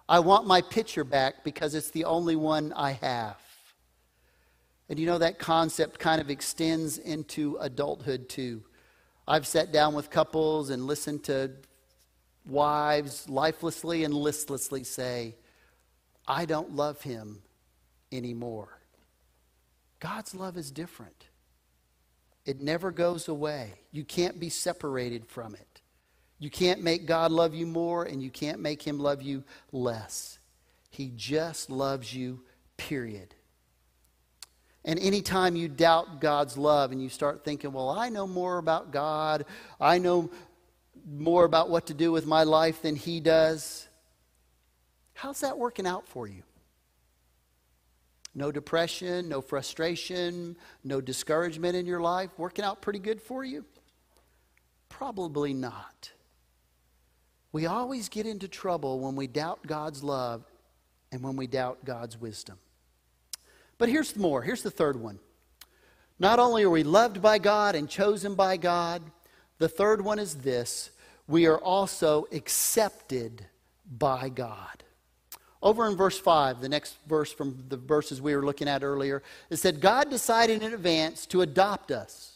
[0.10, 3.38] I want my picture back because it's the only one I have.
[4.89, 8.63] And you know, that concept kind of extends into adulthood too.
[9.28, 11.52] I've sat down with couples and listened to
[12.45, 15.36] wives lifelessly and listlessly say,
[16.26, 17.41] I don't love him
[18.12, 18.80] anymore.
[20.00, 21.26] God's love is different.
[22.46, 23.74] It never goes away.
[23.91, 25.82] You can't be separated from it.
[26.39, 30.38] You can't make God love you more, and you can't make him love you less.
[30.89, 32.41] He just loves you,
[32.78, 33.34] period.
[34.86, 38.91] And anytime you doubt God's love and you start thinking, well, I know more about
[38.91, 39.46] God,
[39.82, 40.30] I know
[41.06, 43.88] more about what to do with my life than He does,
[45.13, 46.43] how's that working out for you?
[48.38, 52.30] No depression, no frustration, no discouragement in your life?
[52.38, 53.65] Working out pretty good for you?
[54.89, 56.12] Probably not.
[57.52, 60.43] We always get into trouble when we doubt God's love
[61.12, 62.60] and when we doubt God's wisdom.
[63.80, 64.43] But here's more.
[64.43, 65.17] Here's the third one.
[66.19, 69.02] Not only are we loved by God and chosen by God,
[69.58, 70.91] the third one is this
[71.28, 73.47] we are also accepted
[73.97, 74.84] by God.
[75.62, 79.23] Over in verse 5, the next verse from the verses we were looking at earlier,
[79.49, 82.33] it said, God decided in advance to adopt us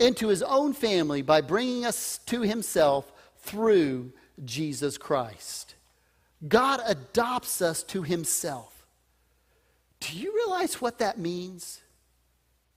[0.00, 4.12] into his own family by bringing us to himself through
[4.44, 5.74] Jesus Christ.
[6.48, 8.86] God adopts us to himself.
[10.00, 11.80] Do you realize what that means?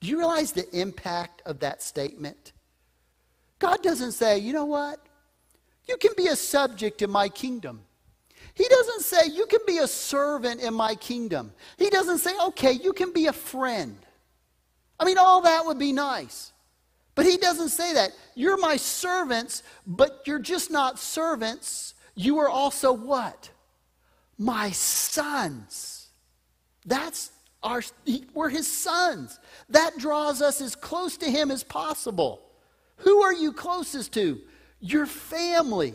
[0.00, 2.52] Do you realize the impact of that statement?
[3.58, 5.00] God doesn't say, you know what?
[5.88, 7.80] You can be a subject in my kingdom.
[8.58, 11.52] He doesn't say, You can be a servant in my kingdom.
[11.78, 13.96] He doesn't say, Okay, you can be a friend.
[14.98, 16.52] I mean, all that would be nice.
[17.14, 18.10] But he doesn't say that.
[18.34, 21.94] You're my servants, but you're just not servants.
[22.16, 23.48] You are also what?
[24.38, 26.08] My sons.
[26.84, 27.30] That's
[27.62, 27.82] our,
[28.34, 29.38] we're his sons.
[29.68, 32.42] That draws us as close to him as possible.
[32.98, 34.40] Who are you closest to?
[34.80, 35.94] Your family.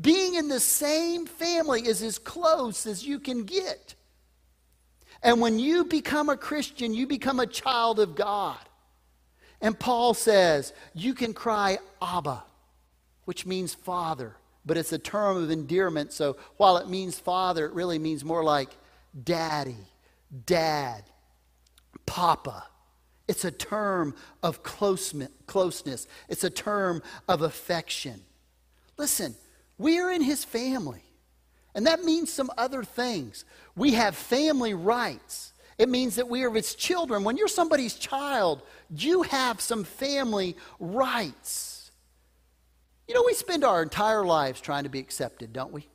[0.00, 3.94] Being in the same family is as close as you can get.
[5.22, 8.58] And when you become a Christian, you become a child of God.
[9.60, 12.44] And Paul says, you can cry Abba,
[13.24, 14.36] which means father,
[14.66, 16.12] but it's a term of endearment.
[16.12, 18.70] So while it means father, it really means more like
[19.22, 19.78] daddy,
[20.44, 21.04] dad,
[22.04, 22.66] papa.
[23.26, 28.20] It's a term of closeness, it's a term of affection.
[28.98, 29.34] Listen,
[29.78, 31.02] we are in his family.
[31.74, 33.44] And that means some other things.
[33.74, 35.52] We have family rights.
[35.76, 37.24] It means that we are his children.
[37.24, 41.90] When you're somebody's child, you have some family rights.
[43.08, 45.88] You know, we spend our entire lives trying to be accepted, don't we?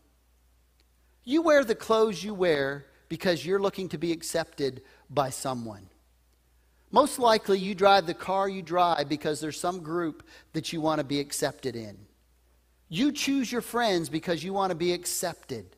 [1.23, 5.89] You wear the clothes you wear because you're looking to be accepted by someone.
[6.91, 10.99] Most likely, you drive the car you drive because there's some group that you want
[10.99, 11.97] to be accepted in.
[12.89, 15.75] You choose your friends because you want to be accepted.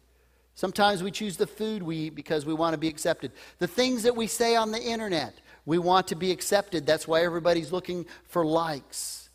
[0.55, 3.31] Sometimes we choose the food we eat because we want to be accepted.
[3.59, 5.35] The things that we say on the internet,
[5.65, 6.85] we want to be accepted.
[6.85, 9.29] That's why everybody's looking for likes.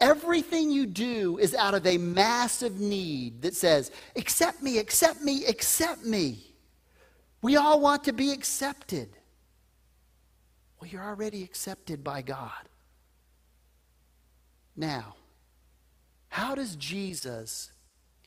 [0.00, 5.46] Everything you do is out of a massive need that says, accept me, accept me,
[5.46, 6.54] accept me.
[7.40, 9.10] We all want to be accepted.
[10.80, 12.68] Well, you're already accepted by God.
[14.76, 15.14] Now,
[16.32, 17.72] how does Jesus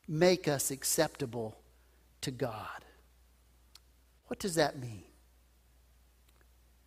[0.06, 1.58] make us acceptable
[2.20, 2.84] to God?
[4.28, 5.02] What does that mean?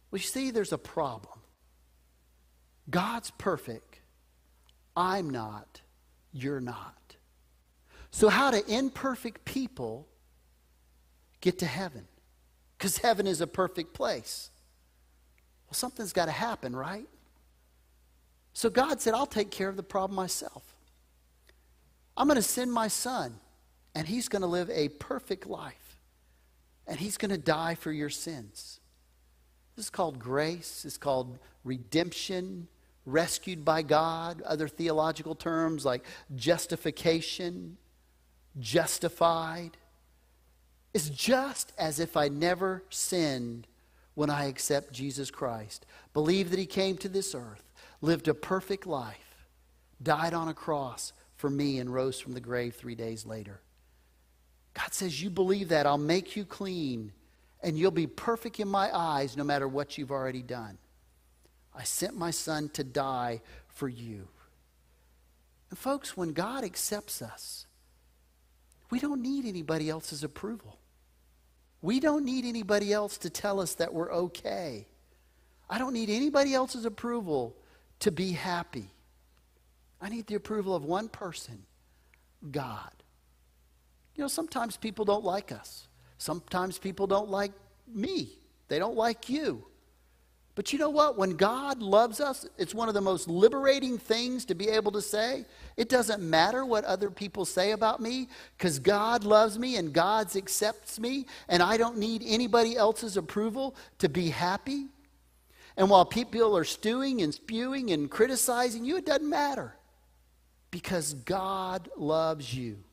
[0.09, 1.41] Well, you see, there's a problem.
[2.89, 3.99] God's perfect.
[4.95, 5.81] I'm not.
[6.31, 7.17] You're not.
[8.11, 10.07] So, how do imperfect people
[11.41, 12.07] get to heaven?
[12.77, 14.51] Because heaven is a perfect place.
[15.67, 17.09] Well, something's got to happen, right?
[18.53, 20.77] So, God said, I'll take care of the problem myself.
[22.19, 23.33] I'm going to send my son,
[23.95, 26.01] and he's going to live a perfect life,
[26.85, 28.81] and he's going to die for your sins.
[29.77, 32.67] This is called grace, it's called redemption,
[33.05, 36.03] rescued by God, other theological terms like
[36.35, 37.77] justification,
[38.59, 39.77] justified.
[40.93, 43.65] It's just as if I never sinned
[44.15, 45.85] when I accept Jesus Christ.
[46.13, 49.45] Believe that He came to this earth, lived a perfect life,
[50.03, 53.61] died on a cross, for me and rose from the grave three days later.
[54.73, 57.13] God says, You believe that, I'll make you clean,
[57.63, 60.77] and you'll be perfect in my eyes no matter what you've already done.
[61.73, 64.27] I sent my son to die for you.
[65.69, 67.67] And, folks, when God accepts us,
[68.89, 70.77] we don't need anybody else's approval.
[71.81, 74.87] We don't need anybody else to tell us that we're okay.
[75.69, 77.55] I don't need anybody else's approval
[77.99, 78.89] to be happy.
[80.01, 81.63] I need the approval of one person
[82.51, 82.91] God.
[84.15, 85.87] You know, sometimes people don't like us.
[86.17, 87.51] Sometimes people don't like
[87.87, 88.29] me.
[88.67, 89.65] They don't like you.
[90.55, 91.17] But you know what?
[91.17, 95.01] When God loves us, it's one of the most liberating things to be able to
[95.01, 95.45] say.
[95.77, 98.27] It doesn't matter what other people say about me
[98.57, 103.73] because God loves me and God accepts me, and I don't need anybody else's approval
[103.99, 104.87] to be happy.
[105.77, 109.75] And while people are stewing and spewing and criticizing you, it doesn't matter
[110.71, 112.83] because God loves you.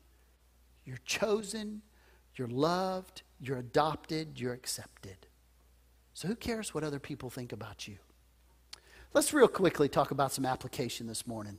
[0.85, 1.81] You're chosen,
[2.35, 5.17] you're loved, you're adopted, you're accepted.
[6.13, 7.97] So who cares what other people think about you?
[9.13, 11.57] Let's real quickly talk about some application this morning.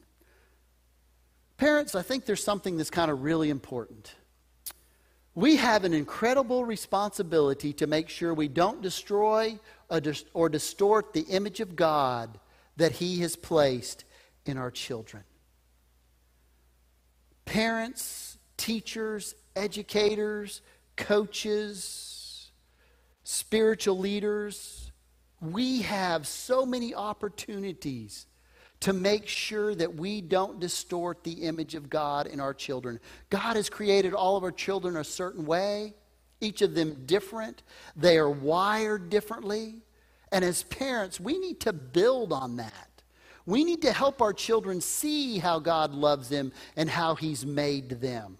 [1.56, 4.14] Parents, I think there's something that's kind of really important.
[5.34, 9.58] We have an incredible responsibility to make sure we don't destroy
[10.34, 12.38] or distort the image of God
[12.76, 14.04] that He has placed
[14.46, 15.24] in our children
[17.48, 20.60] parents, teachers, educators,
[20.96, 22.50] coaches,
[23.24, 24.92] spiritual leaders,
[25.40, 28.26] we have so many opportunities
[28.80, 33.00] to make sure that we don't distort the image of God in our children.
[33.30, 35.94] God has created all of our children a certain way,
[36.42, 37.62] each of them different.
[37.96, 39.76] They are wired differently.
[40.30, 42.87] And as parents, we need to build on that.
[43.48, 47.88] We need to help our children see how God loves them and how He's made
[47.88, 48.36] them.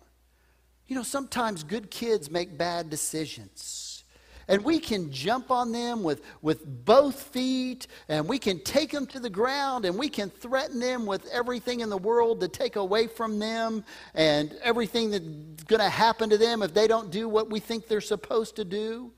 [0.87, 4.05] You know, sometimes good kids make bad decisions.
[4.49, 9.07] And we can jump on them with, with both feet, and we can take them
[9.07, 12.77] to the ground, and we can threaten them with everything in the world to take
[12.77, 17.31] away from them and everything that's going to happen to them if they don't do
[17.31, 19.11] what we think they're supposed to do.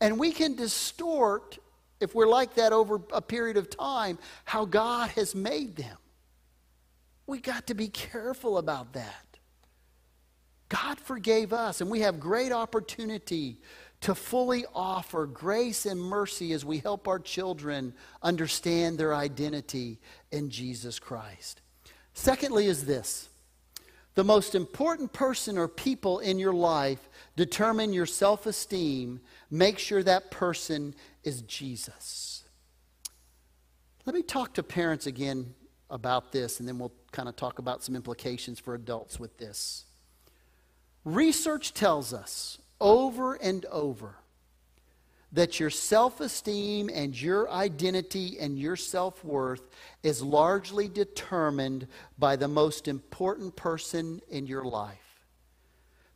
[0.00, 1.56] And we can distort,
[2.00, 5.96] if we're like that over a period of time, how God has made them.
[7.26, 9.38] We got to be careful about that.
[10.68, 13.58] God forgave us, and we have great opportunity
[14.00, 17.92] to fully offer grace and mercy as we help our children
[18.22, 19.98] understand their identity
[20.32, 21.60] in Jesus Christ.
[22.14, 23.28] Secondly, is this
[24.14, 29.20] the most important person or people in your life determine your self esteem.
[29.50, 30.94] Make sure that person
[31.24, 32.44] is Jesus.
[34.06, 35.54] Let me talk to parents again
[35.90, 39.84] about this, and then we'll kind of talk about some implications for adults with this.
[41.04, 44.16] Research tells us over and over
[45.32, 49.62] that your self esteem and your identity and your self worth
[50.02, 51.86] is largely determined
[52.18, 55.09] by the most important person in your life.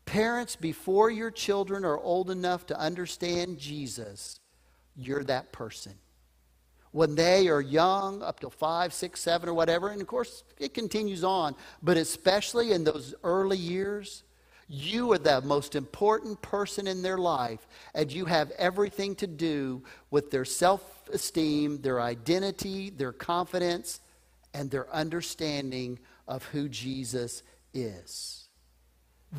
[0.05, 4.39] Parents, before your children are old enough to understand Jesus,
[4.97, 5.95] you're that person.
[6.93, 10.75] When they are young, up to five, six, seven, or whatever, and of course it
[10.75, 14.23] continues on, but especially in those early years,
[14.69, 19.83] you are the most important person in their life, and you have everything to do
[20.11, 24.01] with their self esteem, their identity, their confidence,
[24.55, 25.99] and their understanding
[26.29, 27.43] of who Jesus
[27.75, 28.44] is.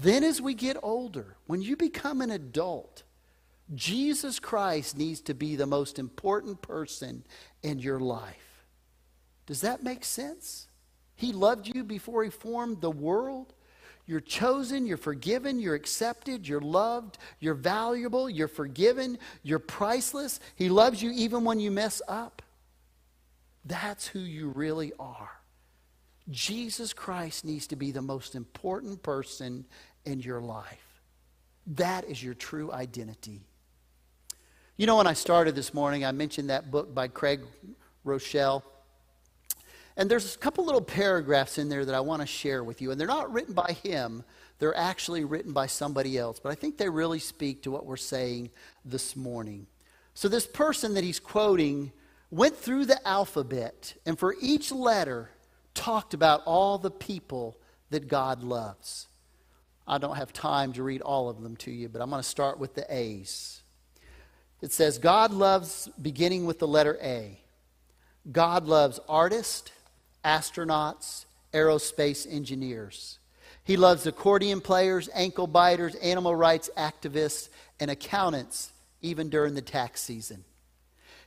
[0.02, 3.04] Then, as we get older, when you become an adult,
[3.74, 7.24] Jesus Christ needs to be the most important person
[7.64, 8.66] in your life.
[9.46, 10.68] Does that make sense?
[11.16, 13.54] He loved you before he formed the world.
[14.06, 20.40] You're chosen, you're forgiven, you're accepted, you're loved, you're valuable, you're forgiven, you're priceless.
[20.56, 22.42] He loves you even when you mess up.
[23.64, 25.32] That's who you really are.
[26.30, 29.66] Jesus Christ needs to be the most important person
[30.06, 31.02] in your life.
[31.68, 33.42] That is your true identity.
[34.78, 37.42] You know, when I started this morning, I mentioned that book by Craig
[38.06, 38.64] Groeschel.
[39.98, 42.92] And there's a couple little paragraphs in there that I want to share with you.
[42.92, 44.24] And they're not written by him,
[44.60, 46.40] they're actually written by somebody else.
[46.40, 48.50] But I think they really speak to what we're saying
[48.84, 49.68] this morning.
[50.14, 51.92] So, this person that he's quoting
[52.32, 55.30] went through the alphabet and for each letter
[55.76, 57.58] talked about all the people
[57.92, 59.08] that God loves.
[59.88, 62.28] I don't have time to read all of them to you, but I'm going to
[62.28, 63.62] start with the A's.
[64.62, 67.40] It says, God loves, beginning with the letter A.
[68.32, 69.72] God loves artists,
[70.24, 73.20] astronauts, aerospace engineers.
[73.64, 77.50] He loves accordion players, ankle biters, animal rights activists,
[77.80, 78.72] and accountants,
[79.02, 80.44] even during the tax season.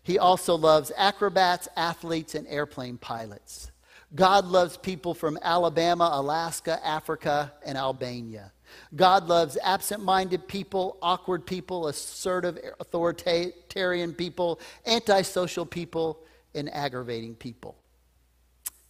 [0.03, 3.71] He also loves acrobats, athletes, and airplane pilots.
[4.15, 8.53] God loves people from Alabama, Alaska, Africa, and Albania.
[8.95, 16.21] God loves absent minded people, awkward people, assertive, authoritarian people, antisocial people,
[16.55, 17.77] and aggravating people.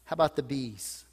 [0.05, 1.05] How about the bees?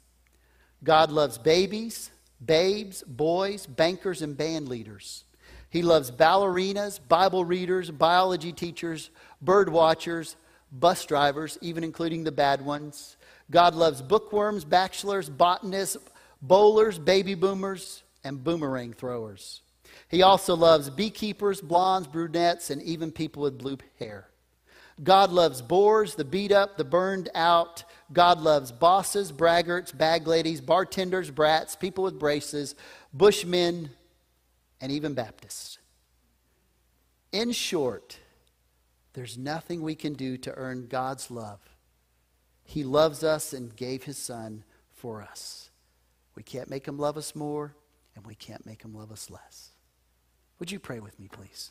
[0.84, 2.10] God loves babies,
[2.44, 5.24] babes, boys, bankers, and band leaders.
[5.68, 9.10] He loves ballerinas, Bible readers, biology teachers,
[9.42, 10.36] bird watchers,
[10.72, 13.16] bus drivers, even including the bad ones.
[13.50, 15.98] God loves bookworms, bachelors, botanists,
[16.42, 19.62] bowlers, baby boomers, and boomerang throwers.
[20.08, 24.28] He also loves beekeepers, blondes, brunettes, and even people with blue hair.
[25.02, 27.84] God loves bores, the beat up, the burned out.
[28.12, 32.74] God loves bosses, braggarts, bag ladies, bartenders, brats, people with braces,
[33.12, 33.90] bushmen,
[34.80, 35.78] and even Baptists.
[37.32, 38.18] In short,
[39.12, 41.60] there's nothing we can do to earn God's love.
[42.66, 45.70] He loves us and gave his son for us.
[46.34, 47.74] We can't make him love us more,
[48.14, 49.70] and we can't make him love us less.
[50.58, 51.70] Would you pray with me, please?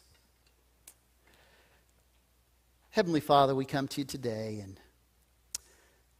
[2.92, 4.80] Heavenly Father, we come to you today and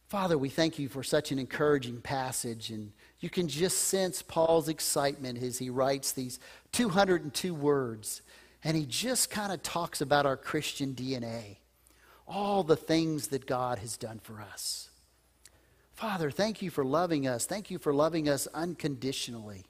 [0.08, 4.68] Father, we thank you for such an encouraging passage and you can just sense Paul's
[4.68, 6.38] excitement as he writes these
[6.72, 8.22] 202 words
[8.62, 11.56] and he just kind of talks about our Christian DNA,
[12.26, 14.90] all the things that God has done for us.
[15.94, 17.46] Father, thank you for loving us.
[17.46, 19.64] Thank you for loving us unconditionally.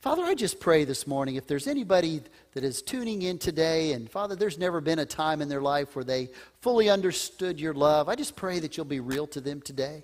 [0.00, 2.22] Father, I just pray this morning if there's anybody
[2.54, 5.94] that is tuning in today, and Father, there's never been a time in their life
[5.94, 6.30] where they
[6.60, 10.02] fully understood your love, I just pray that you'll be real to them today.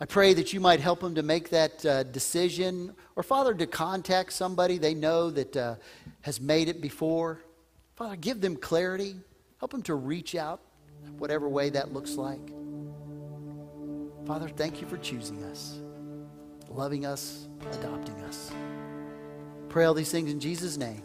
[0.00, 3.66] I pray that you might help them to make that uh, decision, or Father, to
[3.66, 5.74] contact somebody they know that uh,
[6.20, 7.40] has made it before.
[7.96, 9.16] Father, give them clarity.
[9.58, 10.60] Help them to reach out,
[11.18, 12.52] whatever way that looks like.
[14.26, 15.80] Father, thank you for choosing us,
[16.68, 18.52] loving us, adopting us.
[19.68, 21.02] Pray all these things in Jesus' name.